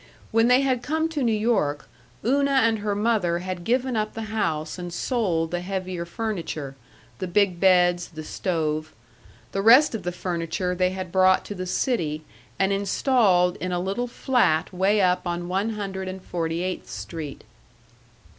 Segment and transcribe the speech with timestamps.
[0.31, 1.87] When they had come to New York,
[2.25, 6.75] Una and her mother had given up the house and sold the heavier furniture,
[7.19, 8.93] the big beds, the stove.
[9.51, 12.23] The rest of the furniture they had brought to the city
[12.57, 17.43] and installed in a little flat way up on 148th Street.